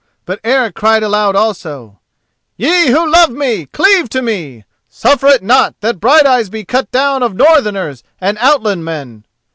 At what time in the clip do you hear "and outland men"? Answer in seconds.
8.19-9.25